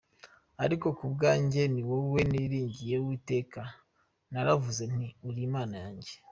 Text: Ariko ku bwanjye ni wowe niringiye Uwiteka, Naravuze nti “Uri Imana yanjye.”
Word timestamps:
Ariko 0.63 0.87
ku 0.97 1.05
bwanjye 1.13 1.61
ni 1.73 1.81
wowe 1.89 2.21
niringiye 2.31 2.95
Uwiteka, 3.03 3.61
Naravuze 4.31 4.83
nti 4.93 5.07
“Uri 5.27 5.41
Imana 5.49 5.75
yanjye.” 5.83 6.13